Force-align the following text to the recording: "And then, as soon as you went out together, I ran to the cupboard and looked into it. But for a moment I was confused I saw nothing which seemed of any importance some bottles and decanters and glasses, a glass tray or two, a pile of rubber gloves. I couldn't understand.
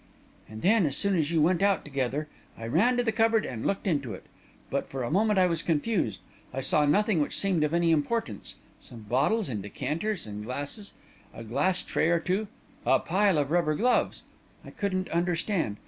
"And 0.49 0.63
then, 0.63 0.87
as 0.87 0.97
soon 0.97 1.15
as 1.15 1.29
you 1.31 1.43
went 1.43 1.61
out 1.61 1.85
together, 1.85 2.27
I 2.57 2.65
ran 2.65 2.97
to 2.97 3.03
the 3.03 3.11
cupboard 3.11 3.45
and 3.45 3.67
looked 3.67 3.85
into 3.85 4.15
it. 4.15 4.23
But 4.71 4.89
for 4.89 5.03
a 5.03 5.11
moment 5.11 5.37
I 5.37 5.45
was 5.45 5.61
confused 5.61 6.21
I 6.51 6.61
saw 6.61 6.87
nothing 6.87 7.21
which 7.21 7.37
seemed 7.37 7.63
of 7.63 7.71
any 7.71 7.91
importance 7.91 8.55
some 8.79 9.01
bottles 9.01 9.47
and 9.47 9.61
decanters 9.61 10.25
and 10.25 10.43
glasses, 10.43 10.93
a 11.35 11.43
glass 11.43 11.83
tray 11.83 12.09
or 12.09 12.19
two, 12.19 12.47
a 12.83 12.97
pile 12.97 13.37
of 13.37 13.51
rubber 13.51 13.75
gloves. 13.75 14.23
I 14.65 14.71
couldn't 14.71 15.07
understand. 15.09 15.77